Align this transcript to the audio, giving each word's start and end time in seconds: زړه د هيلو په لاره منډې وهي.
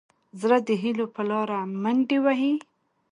زړه 0.39 0.57
د 0.67 0.69
هيلو 0.81 1.05
په 1.15 1.21
لاره 1.29 1.59
منډې 1.83 2.17
وهي. 2.25 2.53